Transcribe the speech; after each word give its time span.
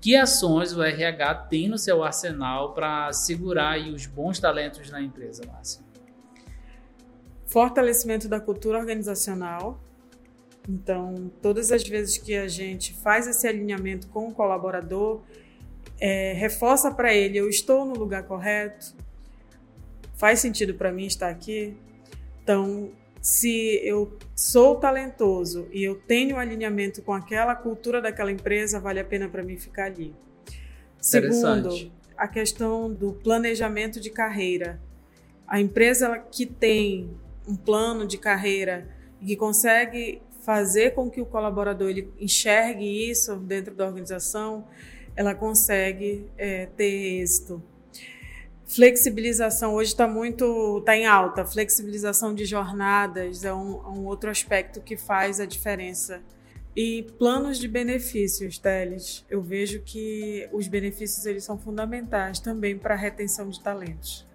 que 0.00 0.14
ações 0.14 0.72
o 0.72 0.82
RH 0.82 1.34
tem 1.50 1.68
no 1.68 1.78
seu 1.78 2.02
arsenal 2.04 2.72
para 2.72 3.12
segurar 3.12 3.78
os 3.78 4.06
bons 4.06 4.38
talentos 4.38 4.90
na 4.90 5.02
empresa, 5.02 5.42
Márcia? 5.46 5.82
Fortalecimento 7.46 8.28
da 8.28 8.40
cultura 8.40 8.78
organizacional. 8.78 9.80
Então, 10.68 11.30
todas 11.40 11.72
as 11.72 11.82
vezes 11.82 12.18
que 12.18 12.36
a 12.36 12.46
gente 12.46 12.94
faz 12.94 13.26
esse 13.26 13.48
alinhamento 13.48 14.06
com 14.08 14.28
o 14.28 14.34
colaborador, 14.34 15.22
é, 15.98 16.32
reforça 16.34 16.90
para 16.90 17.12
ele: 17.12 17.38
eu 17.38 17.48
estou 17.48 17.84
no 17.84 17.94
lugar 17.94 18.24
correto, 18.24 18.94
faz 20.14 20.40
sentido 20.40 20.74
para 20.74 20.92
mim 20.92 21.06
estar 21.06 21.28
aqui. 21.28 21.76
Então, 22.42 22.90
se 23.28 23.78
eu 23.84 24.16
sou 24.34 24.76
talentoso 24.76 25.68
e 25.70 25.84
eu 25.84 25.96
tenho 25.96 26.36
um 26.36 26.38
alinhamento 26.38 27.02
com 27.02 27.12
aquela 27.12 27.54
cultura 27.54 28.00
daquela 28.00 28.32
empresa, 28.32 28.80
vale 28.80 29.00
a 29.00 29.04
pena 29.04 29.28
para 29.28 29.42
mim 29.42 29.58
ficar 29.58 29.84
ali. 29.84 30.16
Segundo, 30.98 31.92
a 32.16 32.26
questão 32.26 32.90
do 32.90 33.12
planejamento 33.12 34.00
de 34.00 34.08
carreira. 34.08 34.80
A 35.46 35.60
empresa 35.60 36.18
que 36.18 36.46
tem 36.46 37.10
um 37.46 37.54
plano 37.54 38.06
de 38.06 38.16
carreira 38.16 38.88
e 39.20 39.26
que 39.26 39.36
consegue 39.36 40.22
fazer 40.40 40.94
com 40.94 41.10
que 41.10 41.20
o 41.20 41.26
colaborador 41.26 41.90
ele 41.90 42.10
enxergue 42.18 43.10
isso 43.10 43.36
dentro 43.36 43.74
da 43.74 43.86
organização, 43.86 44.66
ela 45.14 45.34
consegue 45.34 46.30
é, 46.38 46.64
ter 46.64 47.20
êxito. 47.20 47.62
Flexibilização 48.68 49.72
hoje 49.74 49.92
está 49.92 50.06
muito 50.06 50.78
está 50.80 50.94
em 50.94 51.06
alta. 51.06 51.44
Flexibilização 51.44 52.34
de 52.34 52.44
jornadas 52.44 53.42
é 53.42 53.52
um, 53.52 53.78
um, 53.88 54.04
outro 54.04 54.28
aspecto 54.28 54.82
que 54.82 54.94
faz 54.94 55.40
a 55.40 55.46
diferença. 55.46 56.20
E 56.76 57.04
planos 57.18 57.58
de 57.58 57.66
benefícios, 57.66 58.58
Teles. 58.58 59.24
Eu 59.28 59.40
vejo 59.40 59.80
que 59.80 60.46
os 60.52 60.68
benefícios 60.68 61.24
eles 61.24 61.44
são 61.44 61.58
fundamentais 61.58 62.40
também 62.40 62.76
para 62.76 62.92
a 62.92 62.96
retenção 62.96 63.48
de 63.48 63.58
talentos. 63.58 64.27